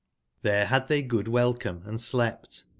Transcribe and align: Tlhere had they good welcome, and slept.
Tlhere 0.43 0.65
had 0.65 0.87
they 0.87 1.03
good 1.03 1.27
welcome, 1.27 1.83
and 1.85 2.01
slept. 2.01 2.63